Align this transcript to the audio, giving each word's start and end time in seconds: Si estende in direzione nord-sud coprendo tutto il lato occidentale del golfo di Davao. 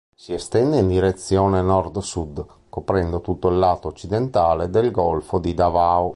Si 0.15 0.33
estende 0.33 0.79
in 0.79 0.87
direzione 0.87 1.61
nord-sud 1.61 2.43
coprendo 2.69 3.21
tutto 3.21 3.49
il 3.49 3.59
lato 3.59 3.89
occidentale 3.89 4.71
del 4.71 4.89
golfo 4.89 5.37
di 5.37 5.53
Davao. 5.53 6.09